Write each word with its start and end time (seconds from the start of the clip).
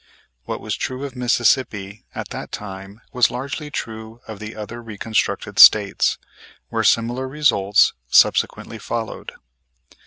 What 0.45 0.61
was 0.61 0.75
true 0.75 1.03
of 1.05 1.15
Mississippi 1.15 2.05
at 2.15 2.29
that 2.29 2.51
time 2.51 3.01
was 3.13 3.29
largely 3.29 3.69
true 3.69 4.19
of 4.27 4.39
the 4.39 4.55
other 4.55 4.81
Reconstructed 4.81 5.59
States 5.59 6.17
where 6.69 6.83
similar 6.83 7.27
results 7.27 7.93
subsequently 8.09 8.79
followed. 8.79 9.31